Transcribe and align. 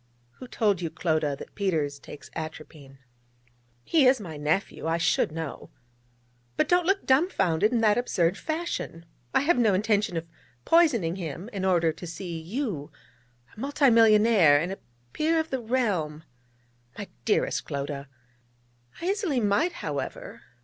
Who 0.39 0.47
told 0.47 0.81
you, 0.81 0.89
Clodagh, 0.89 1.35
that 1.37 1.53
Peters 1.53 1.99
takes 1.99 2.31
atropine?' 2.35 2.97
'He 3.83 4.07
is 4.07 4.19
my 4.19 4.35
nephew: 4.35 4.87
I 4.87 4.97
should 4.97 5.31
know. 5.31 5.69
But 6.57 6.67
don't 6.67 6.87
look 6.87 7.05
dumbfoundered 7.05 7.71
in 7.71 7.81
that 7.81 7.99
absurd 7.99 8.35
fashion: 8.35 9.05
I 9.31 9.41
have 9.41 9.59
no 9.59 9.75
intention 9.75 10.17
of 10.17 10.27
poisoning 10.65 11.17
him 11.17 11.49
in 11.53 11.63
order 11.65 11.91
to 11.93 12.07
see 12.07 12.41
you 12.41 12.91
a 13.55 13.59
multimillionaire, 13.59 14.59
and 14.59 14.71
a 14.71 14.79
Peer 15.13 15.39
of 15.39 15.51
the 15.51 15.61
Realm....' 15.61 16.23
'My 16.97 17.07
dearest 17.23 17.63
Clodagh!' 17.65 18.07
'I 19.01 19.05
easily 19.07 19.39
might, 19.39 19.73
however. 19.85 20.41